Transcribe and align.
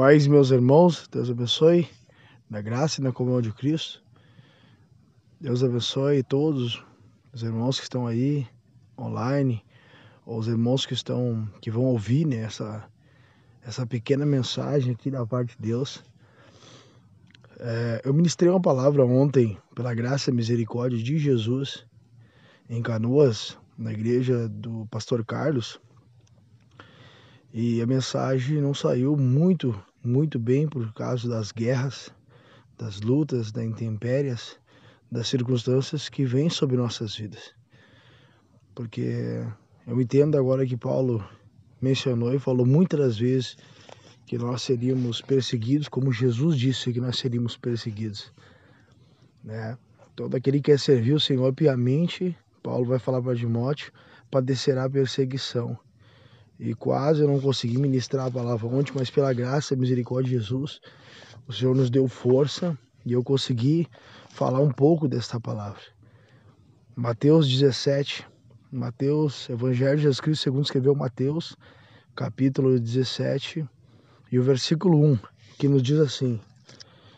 Pais, 0.00 0.26
meus 0.26 0.50
irmãos, 0.50 1.06
Deus 1.12 1.28
abençoe, 1.28 1.86
na 2.48 2.62
graça 2.62 3.02
e 3.02 3.04
na 3.04 3.12
comunhão 3.12 3.42
de 3.42 3.52
Cristo. 3.52 4.02
Deus 5.38 5.62
abençoe 5.62 6.22
todos 6.22 6.82
os 7.34 7.42
irmãos 7.42 7.78
que 7.78 7.82
estão 7.82 8.06
aí 8.06 8.46
online, 8.98 9.62
ou 10.24 10.38
os 10.38 10.48
irmãos 10.48 10.86
que 10.86 10.94
estão 10.94 11.46
que 11.60 11.70
vão 11.70 11.84
ouvir 11.84 12.26
né, 12.26 12.36
essa, 12.36 12.82
essa 13.62 13.86
pequena 13.86 14.24
mensagem 14.24 14.94
aqui 14.94 15.10
da 15.10 15.26
parte 15.26 15.54
de 15.54 15.68
Deus. 15.68 16.02
É, 17.58 18.00
eu 18.02 18.14
ministrei 18.14 18.48
uma 18.48 18.58
palavra 18.58 19.04
ontem, 19.04 19.58
pela 19.74 19.92
graça 19.92 20.30
e 20.30 20.32
misericórdia 20.32 20.96
de 20.96 21.18
Jesus, 21.18 21.84
em 22.70 22.80
Canoas, 22.80 23.54
na 23.76 23.92
igreja 23.92 24.48
do 24.48 24.86
pastor 24.90 25.22
Carlos. 25.26 25.78
E 27.52 27.82
a 27.82 27.86
mensagem 27.86 28.62
não 28.62 28.72
saiu 28.72 29.14
muito, 29.14 29.78
muito 30.02 30.38
bem 30.38 30.66
por 30.66 30.92
causa 30.94 31.28
das 31.28 31.52
guerras, 31.52 32.10
das 32.78 33.00
lutas, 33.00 33.52
das 33.52 33.64
intempérias, 33.64 34.58
das 35.10 35.28
circunstâncias 35.28 36.08
que 36.08 36.24
vêm 36.24 36.48
sobre 36.48 36.76
nossas 36.76 37.14
vidas. 37.14 37.54
Porque 38.74 39.44
eu 39.86 40.00
entendo 40.00 40.38
agora 40.38 40.66
que 40.66 40.76
Paulo 40.76 41.24
mencionou 41.80 42.32
e 42.34 42.38
falou 42.38 42.64
muitas 42.64 43.18
vezes 43.18 43.56
que 44.26 44.38
nós 44.38 44.62
seríamos 44.62 45.20
perseguidos, 45.20 45.88
como 45.88 46.12
Jesus 46.12 46.56
disse 46.56 46.92
que 46.92 47.00
nós 47.00 47.18
seríamos 47.18 47.56
perseguidos. 47.56 48.32
Né? 49.42 49.76
Todo 50.14 50.36
aquele 50.36 50.58
que 50.58 50.70
quer 50.70 50.78
servir 50.78 51.14
o 51.14 51.20
Senhor 51.20 51.52
piamente, 51.52 52.36
Paulo 52.62 52.84
vai 52.84 52.98
falar 52.98 53.20
para 53.20 53.34
Timóteo, 53.34 53.92
padecerá 54.30 54.88
perseguição. 54.88 55.76
E 56.60 56.74
quase 56.74 57.22
eu 57.22 57.26
não 57.26 57.40
consegui 57.40 57.78
ministrar 57.78 58.26
a 58.26 58.30
palavra 58.30 58.66
ontem, 58.66 58.92
mas 58.94 59.08
pela 59.08 59.32
graça 59.32 59.72
e 59.72 59.78
misericórdia 59.78 60.28
de 60.28 60.44
Jesus, 60.44 60.78
o 61.48 61.52
Senhor 61.54 61.74
nos 61.74 61.88
deu 61.88 62.06
força 62.06 62.78
e 63.06 63.14
eu 63.14 63.24
consegui 63.24 63.88
falar 64.28 64.60
um 64.60 64.70
pouco 64.70 65.08
desta 65.08 65.40
palavra. 65.40 65.80
Mateus 66.94 67.48
17, 67.48 68.26
Mateus, 68.70 69.48
Evangelho 69.48 69.96
de 69.96 70.02
Jesus 70.02 70.20
Cristo, 70.20 70.42
segundo 70.42 70.64
escreveu 70.64 70.94
Mateus, 70.94 71.56
capítulo 72.14 72.78
17, 72.78 73.66
e 74.30 74.38
o 74.38 74.42
versículo 74.42 75.02
1, 75.02 75.18
que 75.58 75.66
nos 75.66 75.82
diz 75.82 75.98
assim: 75.98 76.38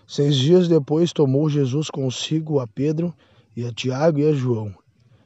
Seis 0.06 0.36
dias 0.36 0.68
depois 0.68 1.12
tomou 1.12 1.50
Jesus 1.50 1.90
consigo 1.90 2.60
a 2.60 2.68
Pedro 2.68 3.12
e 3.56 3.66
a 3.66 3.72
Tiago 3.72 4.20
e 4.20 4.28
a 4.28 4.32
João, 4.32 4.72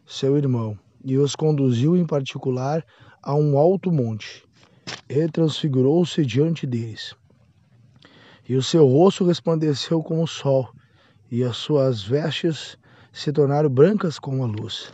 seu 0.06 0.39
irmão, 0.39 0.78
e 1.05 1.19
os 1.19 1.36
conduziu 1.36 1.95
em 1.95 2.06
particular 2.06 2.83
a 3.22 3.34
um 3.34 3.59
alto 3.59 3.91
monte. 3.91 4.45
E 5.09 5.28
transfigurou-se 5.28 6.25
diante 6.25 6.67
deles. 6.67 7.14
E 8.48 8.55
o 8.55 8.62
seu 8.62 8.86
rosto 8.86 9.25
resplandeceu 9.25 10.03
como 10.03 10.23
o 10.23 10.27
sol, 10.28 10.69
e 11.31 11.42
as 11.42 11.56
suas 11.56 12.03
vestes 12.03 12.78
se 13.12 13.33
tornaram 13.33 13.69
brancas 13.69 14.19
como 14.19 14.45
a 14.45 14.47
luz. 14.47 14.92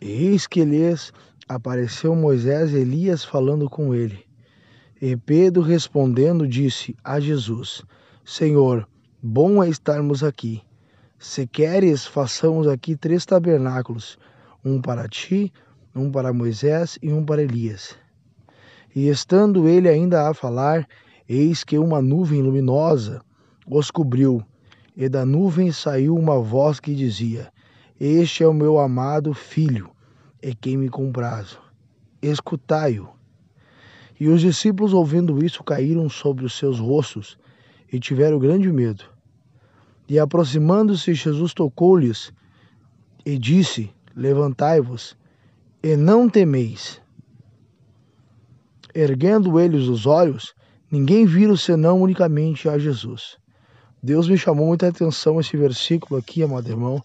E 0.00 0.08
eis 0.08 0.46
que 0.46 0.64
lhes 0.64 1.12
apareceu 1.48 2.14
Moisés 2.14 2.72
e 2.72 2.76
Elias 2.76 3.24
falando 3.24 3.68
com 3.68 3.92
ele. 3.92 4.24
E 5.02 5.16
Pedro 5.16 5.62
respondendo 5.62 6.46
disse 6.46 6.94
a 7.02 7.18
Jesus: 7.18 7.82
Senhor, 8.24 8.88
bom 9.20 9.62
é 9.64 9.68
estarmos 9.68 10.22
aqui. 10.22 10.62
Se 11.18 11.46
queres, 11.46 12.06
façamos 12.06 12.68
aqui 12.68 12.94
três 12.94 13.26
tabernáculos: 13.26 14.18
um 14.64 14.80
para 14.80 15.08
ti, 15.08 15.52
um 15.94 16.10
para 16.10 16.32
Moisés 16.32 16.98
e 17.02 17.12
um 17.12 17.24
para 17.24 17.42
Elias. 17.42 17.96
E 18.94 19.08
estando 19.08 19.68
ele 19.68 19.88
ainda 19.88 20.28
a 20.28 20.34
falar, 20.34 20.86
eis 21.28 21.64
que 21.64 21.78
uma 21.78 22.02
nuvem 22.02 22.42
luminosa 22.42 23.22
os 23.66 23.90
cobriu, 23.90 24.42
e 24.96 25.08
da 25.08 25.24
nuvem 25.24 25.70
saiu 25.70 26.16
uma 26.16 26.40
voz 26.40 26.80
que 26.80 26.94
dizia: 26.94 27.52
Este 27.98 28.42
é 28.42 28.48
o 28.48 28.54
meu 28.54 28.78
amado 28.78 29.32
filho, 29.32 29.90
e 30.42 30.54
quem 30.54 30.76
me 30.76 30.88
comprazo. 30.88 31.60
Escutai-o. 32.20 33.08
E 34.18 34.28
os 34.28 34.40
discípulos, 34.40 34.92
ouvindo 34.92 35.42
isso, 35.44 35.62
caíram 35.62 36.08
sobre 36.08 36.44
os 36.44 36.52
seus 36.52 36.78
rostos 36.78 37.38
e 37.92 37.98
tiveram 37.98 38.38
grande 38.38 38.70
medo. 38.70 39.04
E 40.08 40.18
aproximando-se, 40.18 41.14
Jesus 41.14 41.54
tocou-lhes 41.54 42.32
e 43.24 43.38
disse: 43.38 43.90
Levantai-vos 44.14 45.16
e 45.82 45.96
não 45.96 46.28
temeis. 46.28 47.00
Erguendo 48.94 49.58
eles 49.58 49.88
os 49.88 50.06
olhos, 50.06 50.54
ninguém 50.90 51.24
viram 51.26 51.56
senão 51.56 52.02
unicamente 52.02 52.68
a 52.68 52.78
Jesus. 52.78 53.38
Deus 54.02 54.28
me 54.28 54.36
chamou 54.36 54.66
muita 54.66 54.88
atenção 54.88 55.38
esse 55.38 55.56
versículo 55.56 56.18
aqui, 56.18 56.42
amado 56.42 56.68
irmão, 56.68 57.02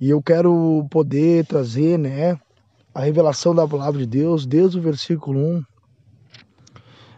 e 0.00 0.10
eu 0.10 0.22
quero 0.22 0.86
poder 0.90 1.46
trazer, 1.46 1.98
né, 1.98 2.38
a 2.94 3.00
revelação 3.00 3.54
da 3.54 3.66
palavra 3.66 4.00
de 4.00 4.06
Deus 4.06 4.44
desde 4.44 4.78
o 4.78 4.82
versículo 4.82 5.38
1 5.38 5.64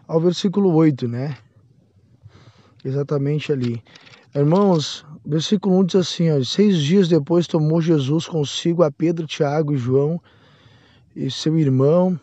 ao 0.07 0.21
versículo 0.21 0.73
8, 0.73 1.07
né? 1.07 1.37
Exatamente 2.83 3.51
ali. 3.51 3.83
Irmãos, 4.33 5.04
versículo 5.25 5.79
1 5.79 5.85
diz 5.85 5.95
assim: 5.95 6.31
ó, 6.31 6.43
Seis 6.43 6.77
dias 6.77 7.07
depois 7.07 7.47
tomou 7.47 7.81
Jesus 7.81 8.27
consigo 8.27 8.83
a 8.83 8.91
Pedro, 8.91 9.25
Tiago 9.25 9.73
e 9.73 9.77
João 9.77 10.21
e 11.15 11.31
seu 11.31 11.57
irmão, 11.57 12.19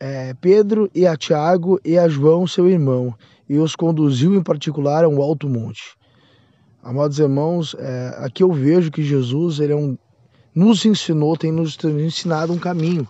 é, 0.00 0.34
Pedro 0.34 0.90
e 0.94 1.06
a 1.06 1.16
Tiago 1.16 1.78
e 1.84 1.98
a 1.98 2.08
João, 2.08 2.46
seu 2.46 2.68
irmão, 2.68 3.14
e 3.48 3.58
os 3.58 3.76
conduziu 3.76 4.34
em 4.34 4.42
particular 4.42 5.04
a 5.04 5.08
um 5.08 5.20
alto 5.20 5.48
monte. 5.48 5.96
Amados 6.82 7.18
irmãos, 7.18 7.76
é, 7.78 8.16
aqui 8.18 8.42
eu 8.42 8.50
vejo 8.50 8.90
que 8.90 9.02
Jesus 9.02 9.60
ele 9.60 9.72
é 9.72 9.76
um, 9.76 9.96
nos 10.54 10.84
ensinou, 10.84 11.36
tem 11.36 11.52
nos 11.52 11.78
ensinado 11.84 12.52
um 12.52 12.58
caminho. 12.58 13.06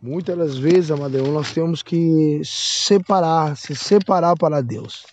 Muitas 0.00 0.36
das 0.36 0.56
vezes, 0.56 0.90
irmão, 0.90 1.08
nós 1.32 1.52
temos 1.52 1.82
que 1.82 2.40
separar, 2.44 3.56
se 3.56 3.74
separar 3.74 4.36
para 4.36 4.60
Deus. 4.60 5.04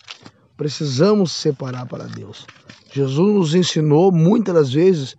Precisamos 0.56 1.32
separar 1.32 1.86
para 1.86 2.04
Deus. 2.04 2.46
Jesus 2.92 3.34
nos 3.34 3.54
ensinou 3.54 4.12
muitas 4.12 4.54
das 4.54 4.72
vezes, 4.72 5.16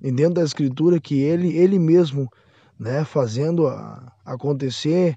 dentro 0.00 0.34
da 0.34 0.42
Escritura, 0.42 0.98
que 0.98 1.20
Ele, 1.20 1.56
Ele 1.56 1.78
mesmo, 1.78 2.30
né, 2.78 3.04
fazendo 3.04 3.66
a, 3.66 4.12
acontecer 4.24 5.16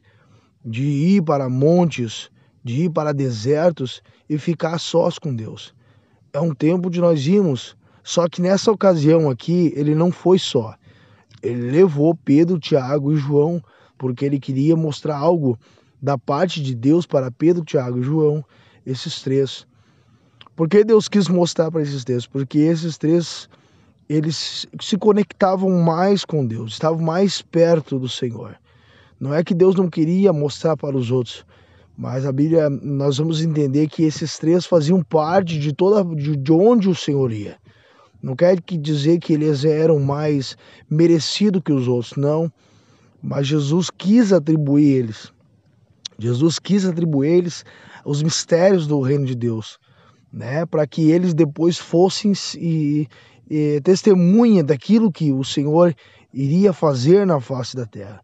de 0.64 0.84
ir 0.84 1.22
para 1.24 1.50
montes, 1.50 2.30
de 2.64 2.84
ir 2.84 2.90
para 2.90 3.14
desertos 3.14 4.02
e 4.30 4.38
ficar 4.38 4.78
sós 4.78 5.18
com 5.18 5.34
Deus. 5.34 5.74
É 6.34 6.40
um 6.40 6.54
tempo 6.54 6.90
de 6.90 7.00
nós 7.00 7.26
irmos, 7.26 7.76
só 8.04 8.28
que 8.28 8.42
nessa 8.42 8.72
ocasião 8.72 9.30
aqui, 9.30 9.74
ele 9.76 9.96
não 9.96 10.12
foi 10.12 10.38
só. 10.38 10.76
Ele 11.42 11.72
levou 11.72 12.16
Pedro, 12.16 12.60
Tiago 12.60 13.12
e 13.14 13.16
João, 13.16 13.64
porque 13.98 14.26
ele 14.26 14.40
queria 14.40 14.76
mostrar 14.76 15.18
algo 15.18 15.58
da 16.02 16.18
parte 16.18 16.62
de 16.62 16.76
Deus 16.76 17.06
para 17.06 17.32
Pedro, 17.32 17.64
Tiago 17.64 18.00
e 18.00 18.04
João, 18.04 18.44
esses 18.86 19.22
três. 19.22 19.68
Por 20.56 20.68
que 20.68 20.84
Deus 20.84 21.08
quis 21.08 21.28
mostrar 21.28 21.72
para 21.72 21.82
esses 21.82 22.04
três? 22.04 22.26
Porque 22.26 22.60
esses 22.60 22.98
três 22.98 23.50
eles 24.10 24.68
se 24.82 24.98
conectavam 24.98 25.70
mais 25.82 26.26
com 26.26 26.46
Deus, 26.46 26.74
estavam 26.74 27.00
mais 27.00 27.42
perto 27.42 27.98
do 27.98 28.10
Senhor. 28.10 28.58
Não 29.20 29.34
é 29.34 29.44
que 29.44 29.54
Deus 29.54 29.76
não 29.76 29.90
queria 29.90 30.34
mostrar 30.34 30.76
para 30.76 30.98
os 30.98 31.12
outros, 31.12 31.46
mas 31.98 32.26
a 32.26 32.32
Bíblia 32.32 32.70
nós 32.70 33.20
vamos 33.20 33.42
entender 33.42 33.88
que 33.88 34.04
esses 34.04 34.38
três 34.38 34.66
faziam 34.66 35.02
parte 35.02 35.58
de 35.58 35.72
toda 35.72 36.04
de 36.16 36.52
onde 36.52 36.90
o 36.90 36.96
Senhor 36.96 37.32
ia. 37.32 37.58
Não 38.22 38.36
quer 38.36 38.60
dizer 38.60 39.20
que 39.20 39.34
eles 39.34 39.64
eram 39.64 40.00
mais 40.00 40.58
merecidos 40.90 41.62
que 41.64 41.72
os 41.72 41.88
outros, 41.88 42.16
não. 42.16 42.52
Mas 43.22 43.48
Jesus 43.48 43.90
quis 43.90 44.34
atribuir 44.34 44.98
eles. 44.98 45.32
Jesus 46.20 46.60
quis 46.60 46.86
atribuir 46.86 47.30
eles 47.30 47.64
os 48.06 48.22
mistérios 48.22 48.88
do 48.88 49.00
reino 49.02 49.26
de 49.26 49.36
Deus 49.36 49.80
né, 50.32 50.66
para 50.66 50.88
que 50.88 51.12
eles 51.12 51.34
depois 51.34 51.78
fossem 51.78 52.32
e, 52.56 53.08
e 53.50 53.82
testemunha 53.82 54.64
daquilo 54.64 55.12
que 55.12 55.32
o 55.32 55.44
Senhor 55.44 55.94
iria 56.34 56.72
fazer 56.72 57.26
na 57.26 57.40
face 57.42 57.76
da 57.76 57.86
terra. 57.86 58.24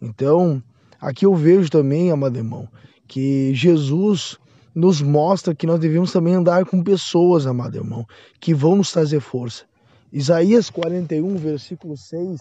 Então, 0.00 0.62
aqui 1.00 1.26
eu 1.26 1.34
vejo 1.34 1.68
também, 1.68 2.10
amado 2.10 2.38
irmão, 2.38 2.66
que 3.06 3.54
Jesus 3.54 4.38
nos 4.74 5.02
mostra 5.02 5.54
que 5.54 5.66
nós 5.66 5.78
devemos 5.78 6.10
também 6.10 6.34
andar 6.34 6.64
com 6.64 6.82
pessoas, 6.82 7.46
amado 7.46 7.76
irmão, 7.76 8.06
que 8.40 8.54
vão 8.54 8.76
nos 8.76 8.90
trazer 8.90 9.20
força. 9.20 9.64
Isaías 10.10 10.70
41, 10.70 11.36
versículo 11.36 11.96
6. 11.96 12.40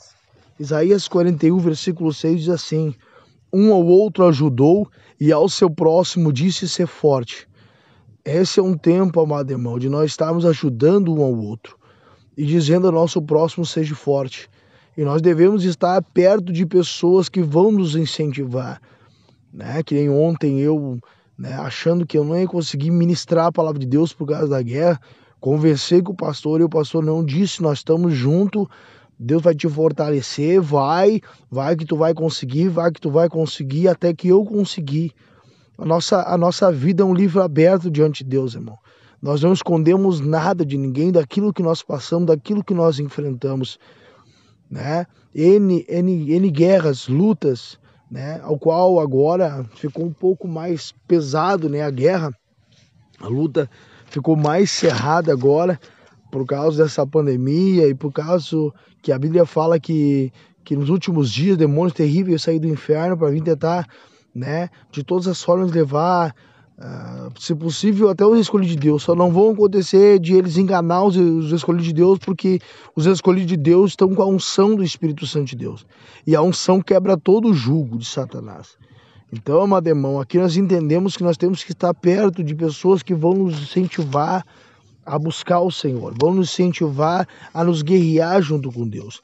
Isaías 0.58 1.08
41, 1.08 1.58
versículo 1.58 2.14
6 2.14 2.40
diz 2.40 2.50
assim: 2.50 2.96
Um 3.54 3.74
ao 3.74 3.86
outro 3.86 4.26
ajudou 4.28 4.90
e 5.20 5.32
ao 5.32 5.50
seu 5.50 5.70
próximo 5.70 6.32
disse 6.32 6.68
ser 6.68 6.88
forte. 6.88 7.48
Esse 8.24 8.60
é 8.60 8.64
um 8.64 8.78
tempo, 8.78 9.20
amado 9.20 9.52
irmão, 9.52 9.80
de 9.80 9.90
nós 9.90 10.12
estarmos 10.12 10.46
ajudando 10.46 11.14
um 11.14 11.24
ao 11.24 11.36
outro 11.36 11.78
e 12.38 12.46
dizendo 12.46 12.88
ao 12.88 12.94
nosso 12.94 13.22
próximo 13.22 13.66
seja 13.66 13.96
forte. 13.96 14.50
E 14.96 15.04
nós 15.04 15.22
devemos 15.22 15.64
estar 15.64 16.02
perto 16.02 16.52
de 16.52 16.66
pessoas 16.66 17.30
que 17.30 17.42
vão 17.42 17.72
nos 17.72 17.96
incentivar. 17.96 18.82
Né? 19.52 19.82
Que 19.84 19.96
nem 19.96 20.10
ontem 20.10 20.60
eu 20.60 21.00
né, 21.38 21.54
achando 21.56 22.06
que 22.06 22.18
eu 22.18 22.24
não 22.24 22.38
ia 22.38 22.48
conseguir 22.48 22.92
ministrar 22.92 23.48
a 23.48 23.52
palavra 23.52 23.80
de 23.80 23.88
Deus 23.88 24.14
por 24.14 24.28
causa 24.28 24.48
da 24.48 24.62
guerra. 24.62 25.00
Conversei 25.40 26.02
com 26.02 26.12
o 26.12 26.16
pastor 26.16 26.62
e 26.62 26.64
o 26.64 26.70
pastor 26.70 27.04
não 27.04 27.26
disse: 27.26 27.64
Nós 27.64 27.80
estamos 27.80 28.14
juntos, 28.14 28.68
Deus 29.24 29.44
vai 29.44 29.54
te 29.54 29.70
fortalecer, 29.70 30.60
vai, 30.60 31.22
vai 31.50 31.76
que 31.76 31.86
tu 31.86 31.96
vai 31.96 32.12
conseguir, 32.12 32.70
vai 32.70 32.92
que 32.92 33.00
tu 33.00 33.12
vai 33.12 33.30
conseguir, 33.30 33.88
até 33.88 34.12
que 34.16 34.30
eu 34.30 34.44
consegui. 34.44 35.12
A 35.78 35.86
nossa, 35.86 36.24
a 36.24 36.36
nossa 36.36 36.72
vida 36.72 37.04
é 37.04 37.06
um 37.06 37.14
livro 37.14 37.40
aberto 37.40 37.92
diante 37.92 38.24
de 38.24 38.32
Deus, 38.32 38.56
irmão. 38.56 38.80
Nós 39.22 39.44
não 39.44 39.54
escondemos 39.54 40.20
nada 40.20 40.66
de 40.66 40.76
ninguém 40.76 41.12
daquilo 41.12 41.54
que 41.54 41.62
nós 41.62 41.84
passamos, 41.84 42.26
daquilo 42.26 42.64
que 42.64 42.74
nós 42.74 42.98
enfrentamos, 42.98 43.78
né? 44.68 45.06
N, 45.36 45.86
N, 45.88 46.34
N 46.34 46.50
guerras, 46.50 47.08
lutas, 47.08 47.78
né? 48.10 48.42
Ao 48.44 48.58
qual 48.58 49.00
agora 49.00 49.64
ficou 49.76 50.04
um 50.04 50.14
pouco 50.14 50.48
mais 50.48 50.96
pesado, 51.08 51.70
né? 51.70 51.84
A 51.84 51.92
guerra, 51.92 52.32
a 53.20 53.28
luta 53.28 53.70
ficou 54.08 54.36
mais 54.36 54.72
cerrada 54.72 55.32
agora 55.32 55.80
por 56.32 56.44
causa 56.44 56.84
dessa 56.84 57.06
pandemia 57.06 57.88
e 57.88 57.94
por 57.94 58.12
causa 58.12 58.72
que 59.02 59.12
a 59.12 59.20
Bíblia 59.20 59.46
fala 59.46 59.80
que, 59.80 60.32
que 60.64 60.76
nos 60.76 60.90
últimos 60.90 61.32
dias 61.32 61.58
demônios 61.58 61.94
terríveis 61.94 62.44
sair 62.44 62.60
do 62.60 62.68
inferno 62.68 63.18
para 63.18 63.30
vir 63.30 63.42
tentar, 63.42 63.88
né, 64.34 64.70
de 64.92 65.04
todas 65.04 65.28
as 65.28 65.42
formas 65.42 65.72
levar, 65.72 66.36
uh, 66.78 67.40
se 67.40 67.56
possível, 67.56 68.10
até 68.10 68.26
os 68.26 68.40
escolhidos 68.40 68.76
de 68.76 68.82
Deus. 68.82 69.04
Só 69.04 69.16
não 69.16 69.32
vão 69.32 69.52
acontecer 69.52 70.20
de 70.20 70.34
eles 70.34 70.58
enganar 70.58 71.04
os, 71.04 71.16
os 71.16 71.52
escolhidos 71.52 71.88
de 71.88 71.94
Deus, 71.94 72.20
porque 72.20 72.60
os 72.96 73.06
escolhidos 73.06 73.48
de 73.48 73.58
Deus 73.58 73.92
estão 73.92 74.14
com 74.14 74.22
a 74.22 74.28
unção 74.28 74.76
do 74.76 74.84
Espírito 74.84 75.26
Santo 75.26 75.48
de 75.48 75.56
Deus. 75.56 75.86
E 76.26 76.36
a 76.36 76.42
unção 76.42 76.82
quebra 76.82 77.18
todo 77.18 77.50
o 77.50 77.54
jugo 77.54 77.98
de 77.98 78.06
Satanás. 78.06 78.78
Então, 79.34 79.62
amado 79.62 79.88
irmão, 79.88 80.20
aqui 80.20 80.38
nós 80.38 80.58
entendemos 80.58 81.16
que 81.16 81.24
nós 81.24 81.38
temos 81.38 81.64
que 81.64 81.72
estar 81.72 81.94
perto 81.94 82.44
de 82.44 82.54
pessoas 82.54 83.02
que 83.02 83.16
vão 83.16 83.34
nos 83.34 83.62
incentivar 83.62 84.46
a 85.06 85.18
buscar 85.18 85.60
o 85.60 85.72
Senhor, 85.72 86.14
vão 86.20 86.34
nos 86.34 86.52
incentivar 86.52 87.28
a 87.54 87.64
nos 87.64 87.82
guerrear 87.82 88.42
junto 88.42 88.72
com 88.72 88.88
Deus. 88.88 89.22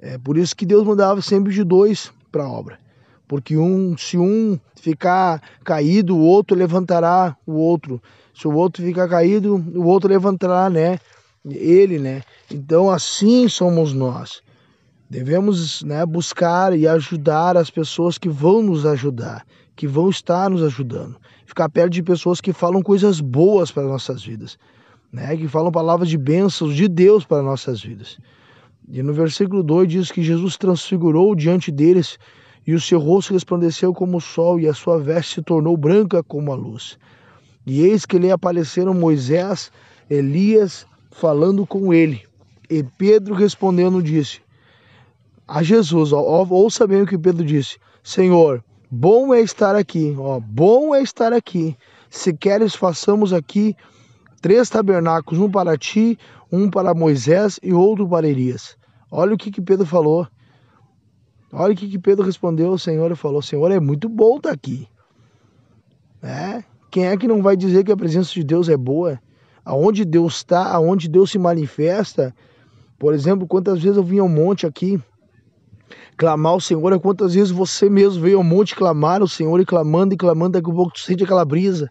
É 0.00 0.18
por 0.18 0.36
isso 0.36 0.54
que 0.54 0.66
Deus 0.66 0.84
mandava 0.86 1.22
sempre 1.22 1.52
de 1.52 1.64
dois 1.64 2.12
para 2.30 2.44
a 2.44 2.48
obra. 2.48 2.78
Porque 3.26 3.56
um, 3.56 3.96
se 3.96 4.18
um 4.18 4.58
ficar 4.76 5.42
caído, 5.64 6.16
o 6.16 6.20
outro 6.20 6.56
levantará 6.56 7.36
o 7.46 7.54
outro. 7.54 8.02
Se 8.34 8.46
o 8.46 8.54
outro 8.54 8.84
ficar 8.84 9.08
caído, 9.08 9.54
o 9.74 9.86
outro 9.86 10.10
levantará, 10.10 10.68
né? 10.68 10.98
Ele, 11.46 11.98
né? 11.98 12.22
Então 12.50 12.90
assim 12.90 13.48
somos 13.48 13.94
nós. 13.94 14.42
Devemos 15.08 15.82
né, 15.82 16.04
buscar 16.04 16.76
e 16.76 16.88
ajudar 16.88 17.56
as 17.56 17.70
pessoas 17.70 18.18
que 18.18 18.28
vão 18.28 18.62
nos 18.62 18.84
ajudar, 18.84 19.46
que 19.76 19.86
vão 19.86 20.08
estar 20.08 20.50
nos 20.50 20.62
ajudando. 20.62 21.16
Ficar 21.46 21.68
perto 21.68 21.92
de 21.92 22.02
pessoas 22.02 22.40
que 22.40 22.52
falam 22.52 22.82
coisas 22.82 23.20
boas 23.20 23.70
para 23.70 23.84
nossas 23.84 24.24
vidas, 24.24 24.58
né, 25.14 25.36
que 25.36 25.46
falam 25.46 25.70
palavras 25.70 26.08
de 26.08 26.18
bênçãos 26.18 26.74
de 26.74 26.88
Deus 26.88 27.24
para 27.24 27.40
nossas 27.40 27.80
vidas. 27.80 28.18
E 28.88 29.00
no 29.00 29.12
versículo 29.14 29.62
2 29.62 29.88
diz 29.88 30.10
que 30.10 30.24
Jesus 30.24 30.56
transfigurou 30.56 31.36
diante 31.36 31.70
deles 31.70 32.18
e 32.66 32.74
o 32.74 32.80
seu 32.80 32.98
rosto 32.98 33.32
resplandeceu 33.32 33.94
como 33.94 34.16
o 34.16 34.20
sol 34.20 34.58
e 34.58 34.66
a 34.66 34.74
sua 34.74 34.98
veste 34.98 35.36
se 35.36 35.42
tornou 35.42 35.76
branca 35.76 36.20
como 36.24 36.50
a 36.50 36.56
luz. 36.56 36.98
E 37.64 37.82
eis 37.82 38.04
que 38.04 38.18
lhe 38.18 38.28
apareceram 38.28 38.92
Moisés, 38.92 39.70
Elias, 40.10 40.84
falando 41.12 41.64
com 41.64 41.94
ele. 41.94 42.22
E 42.68 42.82
Pedro 42.82 43.34
respondendo 43.34 44.02
disse: 44.02 44.40
a 45.46 45.62
Jesus. 45.62 46.12
Ó, 46.12 46.44
ouça 46.50 46.88
bem 46.88 47.02
o 47.02 47.06
que 47.06 47.16
Pedro 47.16 47.44
disse: 47.44 47.78
Senhor, 48.02 48.64
bom 48.90 49.32
é 49.32 49.40
estar 49.40 49.76
aqui, 49.76 50.12
ó, 50.18 50.40
bom 50.40 50.92
é 50.92 51.02
estar 51.02 51.32
aqui. 51.32 51.76
Se 52.10 52.34
queres, 52.34 52.74
façamos 52.74 53.32
aqui 53.32 53.76
três 54.44 54.68
tabernáculos: 54.68 55.40
um 55.40 55.50
para 55.50 55.74
ti, 55.78 56.18
um 56.52 56.68
para 56.68 56.92
Moisés 56.92 57.58
e 57.62 57.72
outro 57.72 58.06
para 58.06 58.28
Elias. 58.28 58.76
Olha 59.10 59.32
o 59.32 59.38
que, 59.38 59.50
que 59.50 59.62
Pedro 59.62 59.86
falou. 59.86 60.28
Olha 61.50 61.72
o 61.72 61.76
que, 61.76 61.88
que 61.88 61.98
Pedro 61.98 62.26
respondeu 62.26 62.68
ao 62.68 62.76
Senhor 62.76 63.10
e 63.10 63.16
falou: 63.16 63.40
Senhor, 63.40 63.72
é 63.72 63.80
muito 63.80 64.06
bom 64.06 64.36
estar 64.36 64.50
aqui. 64.50 64.86
É? 66.22 66.62
Quem 66.90 67.06
é 67.06 67.16
que 67.16 67.26
não 67.26 67.40
vai 67.40 67.56
dizer 67.56 67.84
que 67.84 67.92
a 67.92 67.96
presença 67.96 68.34
de 68.34 68.44
Deus 68.44 68.68
é 68.68 68.76
boa? 68.76 69.18
Aonde 69.64 70.04
Deus 70.04 70.36
está, 70.36 70.74
aonde 70.74 71.08
Deus 71.08 71.30
se 71.30 71.38
manifesta. 71.38 72.34
Por 72.98 73.14
exemplo, 73.14 73.46
quantas 73.46 73.82
vezes 73.82 73.96
eu 73.96 74.04
vim 74.04 74.18
ao 74.18 74.28
monte 74.28 74.66
aqui 74.66 75.00
clamar 76.18 76.52
ao 76.52 76.60
Senhor. 76.60 76.92
É 76.92 76.98
quantas 76.98 77.32
vezes 77.32 77.50
você 77.50 77.88
mesmo 77.88 78.22
veio 78.22 78.36
ao 78.36 78.44
monte 78.44 78.76
clamar 78.76 79.22
ao 79.22 79.28
Senhor 79.28 79.58
e 79.58 79.64
clamando 79.64 80.12
e 80.12 80.18
clamando, 80.18 80.52
daqui 80.52 80.70
a 80.70 80.74
pouco 80.74 80.92
tu 80.92 81.00
sente 81.00 81.24
aquela 81.24 81.46
brisa, 81.46 81.88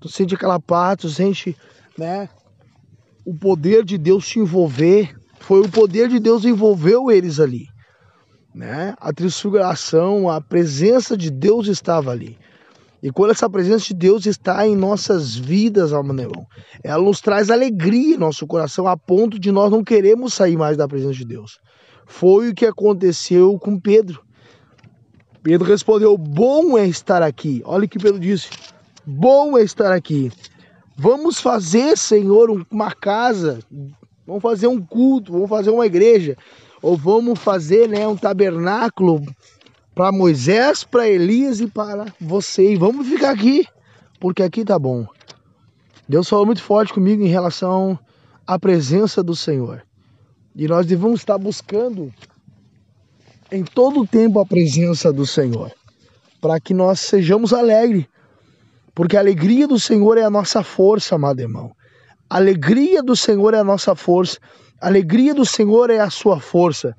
tu 0.00 0.08
sente 0.08 0.34
aquela 0.34 0.58
paz, 0.58 0.96
tu 0.98 1.08
sente, 1.08 1.56
né, 1.96 2.28
o 3.24 3.34
poder 3.34 3.84
de 3.84 3.98
Deus 3.98 4.26
te 4.26 4.38
envolver. 4.38 5.14
Foi 5.40 5.60
o 5.60 5.68
poder 5.68 6.08
de 6.08 6.18
Deus 6.18 6.44
envolveu 6.44 7.10
eles 7.10 7.40
ali, 7.40 7.66
né? 8.54 8.94
A 8.98 9.12
transfiguração, 9.12 10.28
a 10.28 10.40
presença 10.40 11.16
de 11.16 11.30
Deus 11.30 11.66
estava 11.66 12.10
ali. 12.10 12.38
E 13.02 13.10
quando 13.10 13.30
essa 13.30 13.48
presença 13.48 13.86
de 13.86 13.94
Deus 13.94 14.26
está 14.26 14.66
em 14.66 14.76
nossas 14.76 15.34
vidas, 15.34 15.92
irmão, 15.92 16.46
ela 16.84 17.02
nos 17.02 17.20
traz 17.20 17.50
alegria 17.50 18.14
em 18.14 18.18
nosso 18.18 18.46
coração 18.46 18.86
a 18.86 18.96
ponto 18.96 19.38
de 19.38 19.50
nós 19.50 19.70
não 19.70 19.82
queremos 19.82 20.34
sair 20.34 20.56
mais 20.56 20.76
da 20.76 20.86
presença 20.86 21.14
de 21.14 21.24
Deus. 21.24 21.58
Foi 22.06 22.50
o 22.50 22.54
que 22.54 22.66
aconteceu 22.66 23.58
com 23.58 23.80
Pedro. 23.80 24.22
Pedro 25.42 25.66
respondeu: 25.66 26.16
Bom 26.18 26.76
é 26.76 26.86
estar 26.86 27.22
aqui. 27.22 27.62
Olha 27.64 27.86
o 27.86 27.88
que 27.88 27.98
Pedro 27.98 28.20
disse: 28.20 28.50
Bom 29.06 29.58
estar 29.58 29.92
aqui. 29.92 30.30
Vamos 30.96 31.40
fazer, 31.40 31.96
Senhor, 31.96 32.50
uma 32.70 32.92
casa. 32.92 33.60
Vamos 34.26 34.42
fazer 34.42 34.66
um 34.66 34.80
culto. 34.80 35.32
Vamos 35.32 35.48
fazer 35.48 35.70
uma 35.70 35.86
igreja. 35.86 36.36
Ou 36.82 36.96
vamos 36.96 37.38
fazer 37.38 37.88
né, 37.88 38.06
um 38.06 38.16
tabernáculo 38.16 39.22
para 39.94 40.12
Moisés, 40.12 40.84
para 40.84 41.08
Elias 41.08 41.60
e 41.60 41.66
para 41.66 42.06
você. 42.20 42.72
E 42.72 42.76
vamos 42.76 43.06
ficar 43.06 43.30
aqui, 43.30 43.66
porque 44.18 44.42
aqui 44.42 44.64
tá 44.64 44.78
bom. 44.78 45.06
Deus 46.08 46.28
falou 46.28 46.46
muito 46.46 46.62
forte 46.62 46.92
comigo 46.92 47.22
em 47.22 47.28
relação 47.28 47.98
à 48.46 48.58
presença 48.58 49.22
do 49.22 49.34
Senhor. 49.34 49.82
E 50.54 50.66
nós 50.66 50.86
devemos 50.86 51.20
estar 51.20 51.38
buscando 51.38 52.12
em 53.50 53.64
todo 53.64 54.00
o 54.00 54.06
tempo 54.06 54.38
a 54.38 54.46
presença 54.46 55.12
do 55.12 55.26
Senhor, 55.26 55.72
para 56.40 56.60
que 56.60 56.74
nós 56.74 57.00
sejamos 57.00 57.52
alegres, 57.52 58.06
porque 59.00 59.16
a 59.16 59.20
alegria 59.20 59.66
do 59.66 59.80
Senhor 59.80 60.18
é 60.18 60.24
a 60.24 60.28
nossa 60.28 60.62
força, 60.62 61.14
amado 61.14 61.40
irmão. 61.40 61.72
A 62.28 62.36
alegria 62.36 63.02
do 63.02 63.16
Senhor 63.16 63.54
é 63.54 63.58
a 63.58 63.64
nossa 63.64 63.94
força, 63.94 64.38
a 64.78 64.88
alegria 64.88 65.32
do 65.32 65.46
Senhor 65.46 65.88
é 65.88 66.00
a 66.00 66.10
sua 66.10 66.38
força. 66.38 66.94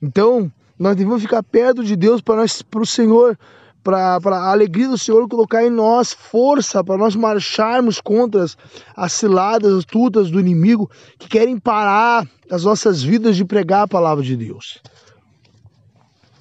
Então, 0.00 0.48
nós 0.78 0.94
devemos 0.94 1.20
ficar 1.20 1.42
perto 1.42 1.82
de 1.82 1.96
Deus 1.96 2.20
para 2.20 2.44
o 2.44 2.86
Senhor 2.86 3.36
para 3.82 4.20
a 4.24 4.50
alegria 4.52 4.86
do 4.86 4.96
Senhor 4.96 5.28
colocar 5.28 5.64
em 5.64 5.70
nós 5.70 6.12
força 6.12 6.84
para 6.84 6.96
nós 6.96 7.16
marcharmos 7.16 8.00
contra 8.00 8.44
as, 8.44 8.56
as 8.94 9.12
ciladas 9.12 9.74
astutas 9.74 10.30
do 10.30 10.38
inimigo 10.38 10.88
que 11.18 11.28
querem 11.28 11.58
parar 11.58 12.28
as 12.48 12.62
nossas 12.62 13.02
vidas 13.02 13.34
de 13.34 13.44
pregar 13.44 13.82
a 13.82 13.88
palavra 13.88 14.22
de 14.22 14.36
Deus. 14.36 14.80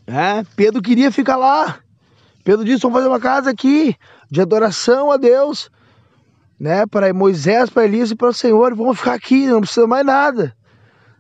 É, 0.06 0.44
Pedro 0.56 0.84
queria 0.84 1.12
ficar 1.12 1.36
lá. 1.36 1.80
Pedro 2.44 2.64
disse: 2.64 2.84
vamos 2.84 2.98
fazer 2.98 3.10
uma 3.10 3.20
casa 3.20 3.50
aqui 3.50 3.98
de 4.30 4.42
adoração 4.42 5.12
a 5.12 5.18
Deus, 5.18 5.70
né? 6.60 6.86
Para 6.86 7.14
Moisés, 7.14 7.70
para 7.70 7.86
Elias 7.86 8.12
e 8.12 8.16
para 8.16 8.30
o 8.30 8.34
Senhor. 8.34 8.76
Vamos 8.76 8.98
ficar 8.98 9.14
aqui, 9.14 9.48
não 9.48 9.62
precisa 9.62 9.88
mais 9.88 10.06
nada. 10.06 10.56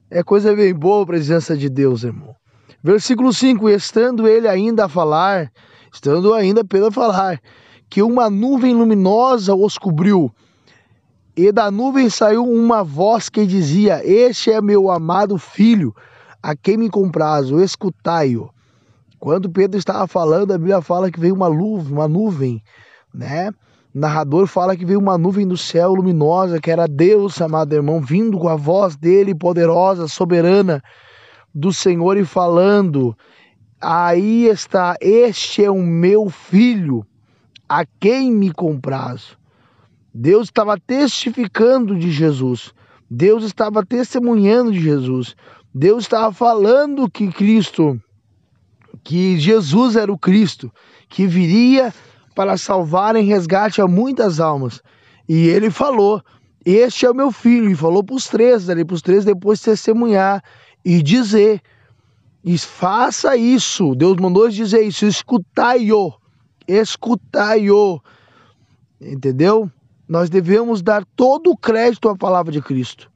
É 0.09 0.23
coisa 0.23 0.55
bem 0.55 0.73
boa 0.73 1.03
a 1.03 1.07
presença 1.07 1.55
de 1.55 1.69
Deus, 1.69 2.03
irmão. 2.03 2.35
Versículo 2.83 3.33
5: 3.33 3.69
Estando 3.69 4.27
ele 4.27 4.47
ainda 4.47 4.85
a 4.85 4.89
falar, 4.89 5.51
estando 5.91 6.33
ainda 6.33 6.63
pelo 6.63 6.91
falar, 6.91 7.39
que 7.89 8.01
uma 8.01 8.29
nuvem 8.29 8.73
luminosa 8.73 9.53
os 9.55 9.77
cobriu, 9.77 10.31
e 11.35 11.51
da 11.51 11.69
nuvem 11.69 12.09
saiu 12.09 12.43
uma 12.43 12.83
voz 12.83 13.29
que 13.29 13.45
dizia: 13.45 14.01
Este 14.03 14.51
é 14.51 14.61
meu 14.61 14.89
amado 14.89 15.37
filho, 15.37 15.93
a 16.41 16.55
quem 16.55 16.77
me 16.77 16.89
comprazo, 16.89 17.61
escutai-o. 17.61 18.49
Quando 19.19 19.49
Pedro 19.49 19.77
estava 19.77 20.07
falando, 20.07 20.53
a 20.53 20.57
Bíblia 20.57 20.81
fala 20.81 21.11
que 21.11 21.19
veio 21.19 21.35
uma 21.35 21.49
nuvem, 21.49 21.91
uma 21.91 22.07
nuvem, 22.07 22.63
né? 23.13 23.51
O 23.93 23.99
narrador 23.99 24.47
fala 24.47 24.75
que 24.75 24.85
veio 24.85 24.99
uma 24.99 25.17
nuvem 25.17 25.47
do 25.47 25.57
céu 25.57 25.93
luminosa, 25.93 26.59
que 26.59 26.69
era 26.69 26.87
Deus, 26.87 27.41
amado 27.41 27.73
irmão, 27.73 28.01
vindo 28.01 28.37
com 28.37 28.47
a 28.47 28.55
voz 28.55 28.95
dele 28.95 29.33
poderosa, 29.33 30.07
soberana 30.07 30.83
do 31.53 31.73
Senhor 31.73 32.17
e 32.17 32.25
falando: 32.25 33.17
Aí 33.81 34.45
está, 34.45 34.95
este 35.01 35.63
é 35.63 35.71
o 35.71 35.81
meu 35.81 36.29
filho, 36.29 37.05
a 37.67 37.85
quem 37.99 38.31
me 38.31 38.51
comprazo. 38.51 39.37
Deus 40.13 40.47
estava 40.47 40.79
testificando 40.79 41.97
de 41.97 42.11
Jesus. 42.11 42.73
Deus 43.09 43.43
estava 43.43 43.85
testemunhando 43.85 44.71
de 44.71 44.79
Jesus. 44.79 45.35
Deus 45.73 46.03
estava 46.03 46.33
falando 46.33 47.09
que 47.09 47.27
Cristo, 47.27 48.01
que 49.03 49.39
Jesus 49.39 49.95
era 49.95 50.11
o 50.11 50.17
Cristo, 50.17 50.71
que 51.07 51.27
viria 51.27 51.93
para 52.37 52.55
salvar 52.55 53.15
em 53.15 53.25
resgate 53.25 53.81
a 53.81 53.87
muitas 53.87 54.39
almas. 54.39 54.79
E 55.27 55.47
ele 55.47 55.71
falou: 55.71 56.21
Este 56.63 57.07
é 57.07 57.09
o 57.09 57.15
meu 57.15 57.31
filho. 57.31 57.71
E 57.71 57.75
falou 57.75 58.03
para 58.03 58.15
os 58.15 58.27
três, 58.27 58.69
ali 58.69 58.85
para 58.85 58.93
os 58.93 59.01
três 59.01 59.25
depois 59.25 59.59
testemunhar 59.59 60.43
e 60.85 61.01
dizer: 61.01 61.63
e 62.43 62.55
faça 62.59 63.35
isso. 63.35 63.95
Deus 63.95 64.17
mandou 64.17 64.47
dizer 64.47 64.83
isso. 64.83 65.05
Escutai-o. 65.05 66.13
Escutai-o. 66.67 67.99
Entendeu? 69.01 69.69
Nós 70.07 70.29
devemos 70.29 70.83
dar 70.83 71.03
todo 71.15 71.49
o 71.49 71.57
crédito 71.57 72.07
à 72.07 72.15
palavra 72.15 72.51
de 72.51 72.61
Cristo. 72.61 73.11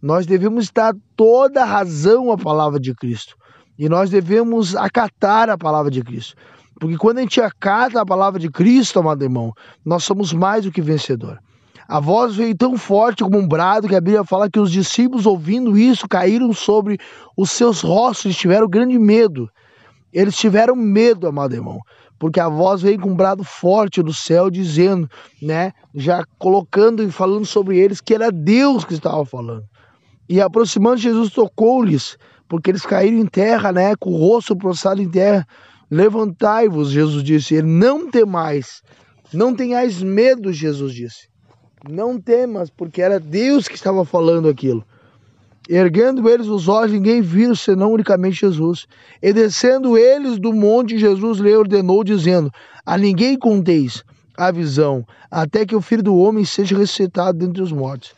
Nós 0.00 0.26
devemos 0.26 0.70
dar 0.70 0.94
toda 1.16 1.62
a 1.62 1.64
razão 1.64 2.30
à 2.30 2.36
palavra 2.36 2.78
de 2.78 2.94
Cristo. 2.94 3.34
E 3.78 3.88
nós 3.88 4.10
devemos 4.10 4.76
acatar 4.76 5.48
a 5.48 5.56
palavra 5.56 5.90
de 5.90 6.04
Cristo. 6.04 6.36
Porque 6.78 6.96
quando 6.96 7.18
a 7.18 7.20
gente 7.22 7.40
acata 7.40 8.00
a 8.00 8.06
palavra 8.06 8.40
de 8.40 8.50
Cristo, 8.50 8.98
amado 8.98 9.22
irmão, 9.22 9.52
nós 9.84 10.04
somos 10.04 10.32
mais 10.32 10.64
do 10.64 10.72
que 10.72 10.80
vencedor. 10.80 11.38
A 11.88 12.00
voz 12.00 12.34
veio 12.34 12.56
tão 12.56 12.76
forte 12.78 13.22
como 13.22 13.38
um 13.38 13.46
brado 13.46 13.88
que 13.88 13.94
a 13.94 14.00
Bíblia 14.00 14.24
fala 14.24 14.50
que 14.50 14.58
os 14.58 14.70
discípulos, 14.70 15.26
ouvindo 15.26 15.76
isso, 15.76 16.08
caíram 16.08 16.52
sobre 16.52 16.98
os 17.36 17.50
seus 17.50 17.82
rostos 17.82 18.32
e 18.32 18.34
tiveram 18.34 18.68
grande 18.68 18.98
medo. 18.98 19.48
Eles 20.12 20.36
tiveram 20.36 20.76
medo, 20.76 21.26
amado 21.26 21.54
irmão, 21.54 21.80
porque 22.18 22.40
a 22.40 22.48
voz 22.48 22.82
veio 22.82 23.00
com 23.00 23.10
um 23.10 23.16
brado 23.16 23.42
forte 23.42 24.02
do 24.02 24.12
céu, 24.12 24.48
dizendo, 24.48 25.08
né, 25.40 25.72
já 25.94 26.24
colocando 26.38 27.02
e 27.02 27.10
falando 27.10 27.44
sobre 27.44 27.78
eles 27.78 28.00
que 28.00 28.14
era 28.14 28.30
Deus 28.30 28.84
que 28.84 28.94
estava 28.94 29.24
falando. 29.24 29.64
E 30.28 30.40
aproximando 30.40 30.98
Jesus, 30.98 31.30
tocou-lhes, 31.30 32.16
porque 32.48 32.70
eles 32.70 32.86
caíram 32.86 33.18
em 33.18 33.26
terra, 33.26 33.72
né, 33.72 33.94
com 33.96 34.10
o 34.10 34.16
rosto 34.16 34.56
prostrado 34.56 35.02
em 35.02 35.10
terra. 35.10 35.46
Levantai-vos, 35.92 36.90
Jesus 36.90 37.22
disse, 37.22 37.56
e 37.56 37.62
não 37.62 38.10
temais, 38.10 38.80
não 39.30 39.54
tenhais 39.54 40.02
medo, 40.02 40.50
Jesus 40.50 40.94
disse. 40.94 41.28
Não 41.86 42.18
temas, 42.18 42.70
porque 42.70 43.02
era 43.02 43.20
Deus 43.20 43.68
que 43.68 43.74
estava 43.74 44.02
falando 44.02 44.48
aquilo. 44.48 44.82
Erguendo 45.68 46.30
eles 46.30 46.46
os 46.46 46.66
olhos, 46.66 46.92
ninguém 46.92 47.20
viu 47.20 47.54
senão 47.54 47.92
unicamente 47.92 48.40
Jesus. 48.40 48.86
E 49.20 49.34
descendo 49.34 49.98
eles 49.98 50.38
do 50.38 50.50
monte, 50.50 50.96
Jesus 50.96 51.38
lhe 51.38 51.54
ordenou, 51.54 52.02
dizendo: 52.02 52.50
A 52.86 52.96
ninguém 52.96 53.38
conteis 53.38 54.02
a 54.34 54.50
visão, 54.50 55.06
até 55.30 55.66
que 55.66 55.76
o 55.76 55.82
filho 55.82 56.02
do 56.02 56.16
homem 56.16 56.46
seja 56.46 56.74
ressuscitado 56.74 57.38
dentre 57.38 57.60
os 57.60 57.70
mortos. 57.70 58.14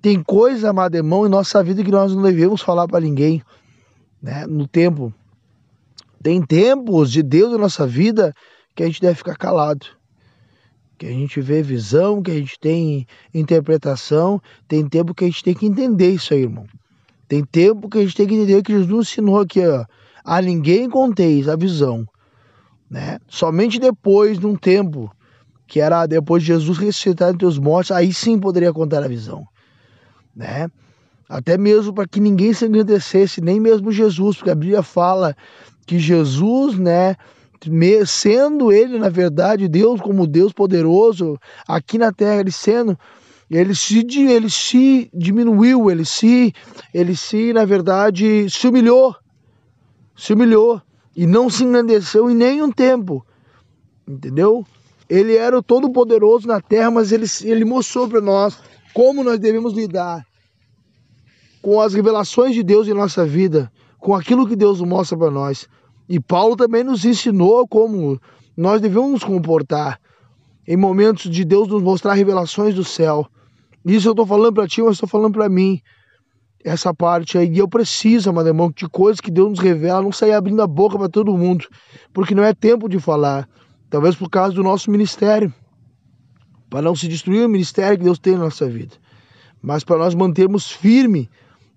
Tem 0.00 0.22
coisa, 0.22 0.70
amado 0.70 0.94
irmão, 0.94 1.26
em 1.26 1.30
nossa 1.30 1.62
vida 1.62 1.84
que 1.84 1.90
nós 1.90 2.14
não 2.14 2.22
devemos 2.22 2.62
falar 2.62 2.88
para 2.88 3.00
ninguém, 3.00 3.42
né? 4.22 4.46
No 4.46 4.66
tempo. 4.66 5.12
Tem 6.22 6.42
tempos 6.44 7.10
de 7.10 7.22
Deus 7.22 7.52
na 7.52 7.58
nossa 7.58 7.86
vida 7.86 8.34
que 8.74 8.82
a 8.82 8.86
gente 8.86 9.00
deve 9.00 9.14
ficar 9.14 9.36
calado 9.36 9.86
que 10.98 11.06
a 11.06 11.10
gente 11.10 11.40
vê 11.40 11.62
visão, 11.62 12.20
que 12.20 12.32
a 12.32 12.34
gente 12.34 12.58
tem 12.58 13.06
interpretação, 13.32 14.42
tem 14.66 14.86
tempo 14.86 15.14
que 15.14 15.24
a 15.24 15.28
gente 15.28 15.44
tem 15.44 15.54
que 15.54 15.64
entender 15.64 16.10
isso 16.10 16.34
aí, 16.34 16.42
irmão. 16.42 16.66
Tem 17.28 17.44
tempo 17.44 17.88
que 17.88 17.98
a 17.98 18.00
gente 18.00 18.16
tem 18.16 18.26
que 18.26 18.34
entender 18.34 18.62
que 18.62 18.72
Jesus 18.72 19.08
ensinou 19.08 19.40
aqui, 19.40 19.64
ó, 19.64 19.84
a 20.24 20.42
ninguém 20.42 20.90
conteis 20.90 21.48
a 21.48 21.54
visão, 21.54 22.04
né? 22.90 23.18
Somente 23.28 23.78
depois 23.78 24.38
de 24.38 24.46
um 24.46 24.56
tempo, 24.56 25.10
que 25.68 25.80
era 25.80 26.04
depois 26.06 26.42
de 26.42 26.48
Jesus 26.48 26.76
ressuscitar 26.76 27.30
entre 27.30 27.46
os 27.46 27.58
mortos, 27.58 27.92
aí 27.92 28.12
sim 28.12 28.38
poderia 28.38 28.72
contar 28.72 29.04
a 29.04 29.08
visão, 29.08 29.46
né? 30.34 30.68
Até 31.28 31.56
mesmo 31.56 31.92
para 31.92 32.08
que 32.08 32.18
ninguém 32.18 32.52
se 32.52 32.66
engrandecesse, 32.66 33.40
nem 33.40 33.60
mesmo 33.60 33.92
Jesus, 33.92 34.36
porque 34.36 34.50
a 34.50 34.54
Bíblia 34.54 34.82
fala 34.82 35.36
que 35.88 35.98
Jesus, 35.98 36.78
né, 36.78 37.16
sendo 38.06 38.70
ele, 38.70 38.98
na 38.98 39.08
verdade, 39.08 39.66
Deus 39.66 40.02
como 40.02 40.26
Deus 40.26 40.52
poderoso 40.52 41.38
aqui 41.66 41.96
na 41.96 42.12
terra, 42.12 42.40
ele 42.40 42.52
sendo 42.52 42.96
ele 43.50 43.74
se, 43.74 44.04
ele 44.28 44.50
se 44.50 45.10
diminuiu, 45.14 45.90
ele 45.90 46.04
se, 46.04 46.52
ele 46.92 47.16
se, 47.16 47.54
na 47.54 47.64
verdade, 47.64 48.50
se 48.50 48.68
humilhou, 48.68 49.16
se 50.14 50.34
humilhou 50.34 50.82
e 51.16 51.26
não 51.26 51.48
se 51.48 51.64
engrandeceu 51.64 52.30
em 52.30 52.34
nenhum 52.34 52.70
tempo, 52.70 53.24
entendeu? 54.06 54.66
Ele 55.08 55.34
era 55.34 55.58
o 55.58 55.62
todo-poderoso 55.62 56.46
na 56.46 56.60
terra, 56.60 56.90
mas 56.90 57.10
ele, 57.10 57.24
ele 57.42 57.64
mostrou 57.64 58.06
para 58.06 58.20
nós 58.20 58.58
como 58.92 59.24
nós 59.24 59.38
devemos 59.38 59.72
lidar 59.72 60.22
com 61.62 61.80
as 61.80 61.94
revelações 61.94 62.54
de 62.54 62.62
Deus 62.62 62.86
em 62.86 62.92
nossa 62.92 63.24
vida, 63.24 63.72
com 63.98 64.14
aquilo 64.14 64.46
que 64.46 64.54
Deus 64.54 64.82
mostra 64.82 65.16
para 65.16 65.30
nós. 65.30 65.66
E 66.08 66.18
Paulo 66.18 66.56
também 66.56 66.82
nos 66.82 67.04
ensinou 67.04 67.66
como 67.68 68.20
nós 68.56 68.80
devemos 68.80 69.10
nos 69.10 69.24
comportar 69.24 70.00
em 70.66 70.76
momentos 70.76 71.30
de 71.30 71.46
Deus 71.46 71.66
nos 71.68 71.82
mostrar 71.82 72.12
revelações 72.12 72.74
do 72.74 72.84
céu. 72.84 73.26
Isso 73.86 74.08
eu 74.08 74.12
estou 74.12 74.26
falando 74.26 74.52
para 74.52 74.68
ti, 74.68 74.82
mas 74.82 74.92
estou 74.92 75.08
falando 75.08 75.32
para 75.32 75.48
mim. 75.48 75.80
Essa 76.62 76.92
parte 76.92 77.38
aí. 77.38 77.48
E 77.50 77.58
eu 77.58 77.66
preciso, 77.66 78.30
meu 78.32 78.46
irmão, 78.46 78.70
de 78.70 78.86
coisas 78.86 79.18
que 79.18 79.30
Deus 79.30 79.48
nos 79.48 79.60
revela, 79.60 80.02
não 80.02 80.12
sair 80.12 80.32
abrindo 80.32 80.60
a 80.60 80.66
boca 80.66 80.98
para 80.98 81.08
todo 81.08 81.36
mundo, 81.36 81.66
porque 82.12 82.34
não 82.34 82.42
é 82.42 82.52
tempo 82.52 82.86
de 82.86 83.00
falar. 83.00 83.48
Talvez 83.88 84.14
por 84.14 84.28
causa 84.28 84.54
do 84.54 84.62
nosso 84.62 84.90
ministério. 84.90 85.54
Para 86.68 86.82
não 86.82 86.94
se 86.94 87.08
destruir 87.08 87.46
o 87.46 87.48
ministério 87.48 87.96
que 87.96 88.04
Deus 88.04 88.18
tem 88.18 88.34
na 88.34 88.40
nossa 88.40 88.68
vida. 88.68 88.94
Mas 89.62 89.82
para 89.82 89.96
nós 89.96 90.14
mantermos 90.14 90.70
firme 90.70 91.30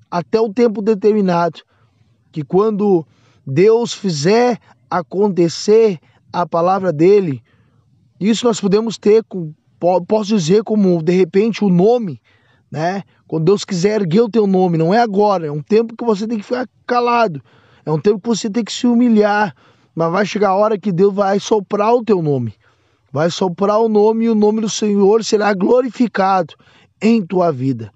até 0.09 0.41
o 0.41 0.53
tempo 0.53 0.81
determinado. 0.81 1.61
Que 2.29 2.43
quando 2.43 3.05
Deus 3.51 3.93
fizer 3.93 4.57
acontecer 4.89 5.99
a 6.31 6.45
palavra 6.45 6.93
dele, 6.93 7.43
isso 8.17 8.45
nós 8.45 8.61
podemos 8.61 8.97
ter, 8.97 9.25
posso 10.07 10.37
dizer 10.37 10.63
como 10.63 11.03
de 11.03 11.11
repente 11.11 11.63
o 11.65 11.69
nome, 11.69 12.21
né? 12.71 13.03
Quando 13.27 13.45
Deus 13.45 13.65
quiser 13.65 13.99
erguer 13.99 14.21
o 14.21 14.29
teu 14.29 14.47
nome, 14.47 14.77
não 14.77 14.93
é 14.93 15.01
agora, 15.01 15.47
é 15.47 15.51
um 15.51 15.61
tempo 15.61 15.97
que 15.97 16.05
você 16.05 16.25
tem 16.25 16.37
que 16.37 16.45
ficar 16.45 16.65
calado, 16.87 17.41
é 17.85 17.91
um 17.91 17.99
tempo 17.99 18.21
que 18.21 18.29
você 18.29 18.49
tem 18.49 18.63
que 18.63 18.71
se 18.71 18.87
humilhar, 18.87 19.53
mas 19.93 20.11
vai 20.11 20.25
chegar 20.25 20.49
a 20.49 20.55
hora 20.55 20.79
que 20.79 20.91
Deus 20.91 21.13
vai 21.13 21.37
soprar 21.37 21.93
o 21.93 22.05
teu 22.05 22.21
nome, 22.21 22.53
vai 23.11 23.29
soprar 23.29 23.79
o 23.79 23.89
nome 23.89 24.25
e 24.25 24.29
o 24.29 24.35
nome 24.35 24.61
do 24.61 24.69
Senhor 24.69 25.25
será 25.25 25.53
glorificado 25.53 26.53
em 27.01 27.21
tua 27.21 27.51
vida. 27.51 27.91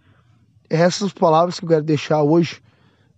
Essas 0.69 1.13
palavras 1.13 1.59
que 1.59 1.65
eu 1.65 1.69
quero 1.69 1.83
deixar 1.83 2.21
hoje 2.23 2.61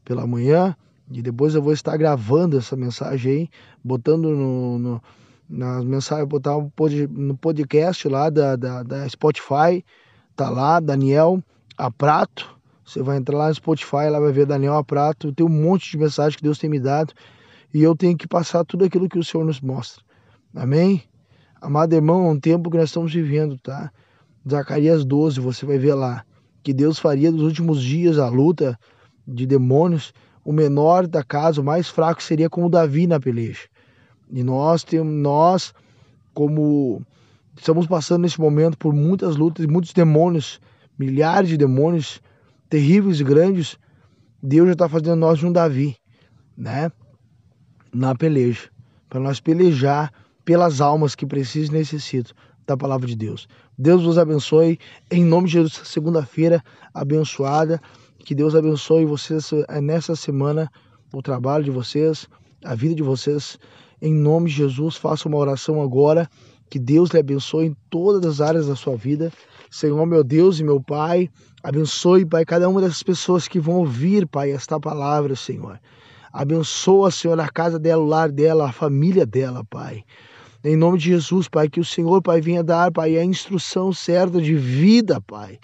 pela 0.05 0.27
manhã 0.27 0.75
e 1.11 1.21
depois 1.21 1.55
eu 1.55 1.61
vou 1.61 1.73
estar 1.73 1.95
gravando 1.97 2.57
essa 2.57 2.75
mensagem 2.75 3.31
aí, 3.31 3.49
botando 3.83 4.29
no, 4.29 4.79
no 4.79 5.01
nas 5.49 5.85
mensagens, 5.85 6.27
botar 6.27 6.57
no 7.09 7.37
podcast 7.37 8.07
lá 8.09 8.29
da, 8.29 8.55
da, 8.57 8.83
da 8.83 9.07
Spotify, 9.07 9.83
tá 10.35 10.49
lá, 10.49 10.79
Daniel 10.79 11.41
Aprato. 11.77 12.57
Você 12.83 13.01
vai 13.01 13.17
entrar 13.17 13.37
lá 13.37 13.47
no 13.47 13.55
Spotify, 13.55 14.09
lá 14.09 14.19
vai 14.19 14.31
ver 14.31 14.45
Daniel 14.45 14.75
Aprato. 14.75 15.31
Tem 15.31 15.45
um 15.45 15.49
monte 15.49 15.91
de 15.91 15.97
mensagem 15.97 16.37
que 16.37 16.43
Deus 16.43 16.57
tem 16.57 16.69
me 16.69 16.79
dado 16.79 17.13
e 17.73 17.81
eu 17.81 17.95
tenho 17.95 18.17
que 18.17 18.27
passar 18.27 18.65
tudo 18.65 18.83
aquilo 18.83 19.07
que 19.07 19.19
o 19.19 19.23
Senhor 19.23 19.45
nos 19.45 19.61
mostra. 19.61 20.03
Amém? 20.53 21.03
Amado 21.61 21.93
irmão, 21.93 22.27
é 22.27 22.31
um 22.31 22.39
tempo 22.39 22.69
que 22.69 22.77
nós 22.77 22.89
estamos 22.89 23.13
vivendo, 23.13 23.57
tá? 23.57 23.91
Zacarias 24.49 25.03
12, 25.03 25.39
você 25.39 25.65
vai 25.65 25.77
ver 25.77 25.93
lá 25.93 26.23
que 26.63 26.73
Deus 26.73 26.99
faria 26.99 27.31
nos 27.31 27.41
últimos 27.41 27.81
dias 27.81 28.19
a 28.19 28.29
luta 28.29 28.77
de 29.27 29.45
demônios 29.45 30.13
o 30.47 30.53
menor 30.53 31.05
da 31.05 31.21
casa, 31.25 31.59
o 31.59 31.63
mais 31.63 31.89
fraco, 31.89 32.23
seria 32.23 32.49
como 32.49 32.69
Davi 32.69 33.05
na 33.05 33.19
peleja. 33.19 33.67
E 34.31 34.41
nós 34.41 34.81
temos, 34.81 35.13
nós, 35.13 35.73
como 36.33 37.01
estamos 37.57 37.85
passando 37.85 38.21
nesse 38.21 38.39
momento 38.39 38.77
por 38.77 38.93
muitas 38.93 39.35
lutas, 39.35 39.65
muitos 39.65 39.91
demônios, 39.91 40.61
milhares 40.97 41.49
de 41.49 41.57
demônios 41.57 42.21
terríveis 42.69 43.19
e 43.19 43.25
grandes, 43.25 43.77
Deus 44.41 44.67
já 44.67 44.71
está 44.71 44.87
fazendo 44.87 45.17
nós 45.17 45.43
um 45.43 45.51
Davi, 45.51 45.97
né? 46.57 46.89
Na 47.93 48.15
peleja, 48.15 48.69
para 49.09 49.19
nós 49.19 49.41
pelejar 49.41 50.13
pelas 50.45 50.79
almas 50.79 51.13
que 51.13 51.25
precisam 51.25 51.75
e 51.75 51.79
necessitam 51.79 52.33
da 52.65 52.77
palavra 52.77 53.05
de 53.05 53.17
Deus. 53.17 53.49
Deus 53.77 54.01
vos 54.01 54.17
abençoe, 54.17 54.79
em 55.11 55.25
nome 55.25 55.47
de 55.47 55.53
Jesus, 55.55 55.81
segunda-feira 55.89 56.63
abençoada. 56.93 57.81
Que 58.19 58.35
Deus 58.35 58.55
abençoe 58.55 59.05
vocês 59.05 59.51
eh, 59.53 59.81
nessa 59.81 60.15
semana, 60.15 60.69
o 61.13 61.21
trabalho 61.21 61.63
de 61.63 61.71
vocês, 61.71 62.27
a 62.63 62.75
vida 62.75 62.93
de 62.93 63.03
vocês. 63.03 63.57
Em 64.01 64.13
nome 64.13 64.49
de 64.49 64.55
Jesus, 64.55 64.95
faça 64.97 65.27
uma 65.27 65.37
oração 65.37 65.81
agora. 65.81 66.29
Que 66.69 66.77
Deus 66.77 67.11
lhe 67.11 67.19
abençoe 67.19 67.67
em 67.67 67.77
todas 67.89 68.25
as 68.25 68.41
áreas 68.41 68.67
da 68.67 68.75
sua 68.75 68.97
vida. 68.97 69.31
Senhor, 69.71 70.05
meu 70.05 70.23
Deus 70.23 70.59
e 70.59 70.63
meu 70.63 70.81
Pai, 70.81 71.29
abençoe, 71.63 72.25
Pai, 72.25 72.43
cada 72.43 72.67
uma 72.67 72.81
dessas 72.81 73.03
pessoas 73.03 73.47
que 73.47 73.59
vão 73.59 73.75
ouvir, 73.75 74.27
Pai, 74.27 74.51
esta 74.51 74.79
palavra, 74.79 75.35
Senhor. 75.35 75.79
Abençoa, 76.31 77.09
Senhor, 77.09 77.39
a 77.39 77.47
casa 77.47 77.79
dela, 77.79 78.03
o 78.03 78.05
lar 78.05 78.29
dela, 78.29 78.67
a 78.67 78.71
família 78.71 79.25
dela, 79.25 79.63
Pai. 79.69 80.03
Em 80.63 80.75
nome 80.75 80.97
de 80.97 81.05
Jesus, 81.05 81.47
Pai, 81.47 81.69
que 81.69 81.79
o 81.79 81.85
Senhor, 81.85 82.21
Pai, 82.21 82.41
venha 82.41 82.63
dar, 82.63 82.91
Pai, 82.91 83.17
a 83.17 83.23
instrução 83.23 83.93
certa 83.93 84.41
de 84.41 84.53
vida, 84.53 85.21
Pai 85.21 85.57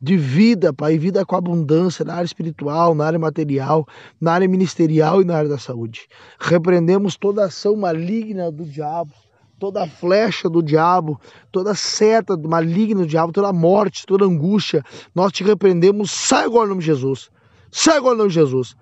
de 0.00 0.16
vida, 0.16 0.72
Pai, 0.72 0.98
vida 0.98 1.24
com 1.26 1.36
abundância 1.36 2.04
na 2.04 2.14
área 2.14 2.24
espiritual, 2.24 2.94
na 2.94 3.04
área 3.04 3.18
material, 3.18 3.86
na 4.20 4.32
área 4.32 4.48
ministerial 4.48 5.20
e 5.20 5.24
na 5.24 5.36
área 5.36 5.50
da 5.50 5.58
saúde. 5.58 6.08
Repreendemos 6.40 7.16
toda 7.16 7.44
ação 7.44 7.76
maligna 7.76 8.50
do 8.50 8.64
diabo 8.64 9.12
toda 9.60 9.86
flecha 9.86 10.48
do 10.48 10.62
diabo, 10.62 11.20
toda 11.52 11.74
seta 11.74 12.34
maligna 12.34 13.02
do 13.02 13.06
diabo, 13.06 13.30
toda 13.30 13.52
morte, 13.52 14.06
toda 14.06 14.24
angústia, 14.24 14.82
nós 15.14 15.30
te 15.30 15.44
repreendemos, 15.44 16.10
sai 16.10 16.46
agora 16.46 16.62
no 16.62 16.70
nome 16.70 16.80
de 16.80 16.86
Jesus. 16.86 17.30
Sai 17.70 17.98
agora 17.98 18.14
no 18.14 18.20
nome 18.20 18.30
de 18.30 18.36
Jesus. 18.36 18.74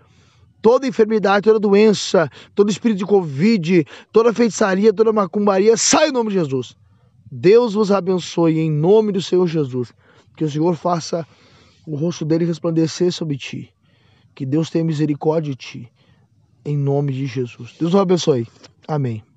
Toda 0.63 0.87
enfermidade, 0.87 1.45
toda 1.45 1.59
doença, 1.59 2.31
todo 2.55 2.71
espírito 2.71 2.99
de 2.99 3.07
Covid, 3.07 3.85
toda 4.13 4.33
feitiçaria, 4.33 4.93
toda 4.93 5.13
macumbaria, 5.13 5.77
sai 5.77 6.07
no 6.09 6.15
nome 6.15 6.31
de 6.31 6.37
Jesus. 6.37 6.77
Deus 7.31 7.75
vos 7.75 7.91
abençoe 7.91 8.61
em 8.61 8.71
nome 8.71 9.11
do 9.13 9.21
Senhor 9.21 9.47
Jesus. 9.49 9.93
Que 10.39 10.45
o 10.45 10.51
Senhor 10.51 10.77
faça 10.77 11.27
o 11.85 11.97
rosto 11.97 12.25
dele 12.25 12.45
resplandecer 12.45 13.13
sobre 13.13 13.37
ti. 13.37 13.75
Que 14.37 14.47
Deus 14.47 14.71
tenha 14.71 14.85
misericórdia 14.85 15.51
de 15.51 15.57
ti. 15.57 15.93
Em 16.65 16.77
nome 16.77 17.13
de 17.13 17.27
Jesus. 17.27 17.75
Deus 17.77 17.91
vos 17.91 18.01
abençoe. 18.01 18.47
Amém. 18.87 19.28